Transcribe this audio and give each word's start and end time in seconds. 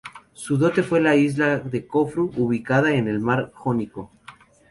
Su 0.33 0.57
dote 0.57 0.81
fue 0.81 0.99
la 0.99 1.15
isla 1.15 1.59
de 1.59 1.85
Corfú 1.85 2.31
ubicada 2.35 2.91
en 2.91 3.07
el 3.07 3.19
mar 3.19 3.51
Jónico. 3.53 4.09